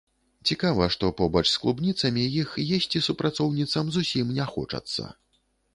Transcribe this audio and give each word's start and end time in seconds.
Цікава, 0.51 0.87
што 0.95 1.11
побач 1.19 1.43
з 1.51 1.61
клубніцамі 1.65 2.23
іх 2.41 2.57
есці 2.79 3.05
супрацоўніцам 3.09 3.85
зусім 3.99 4.35
не 4.41 4.51
хочацца. 4.57 5.03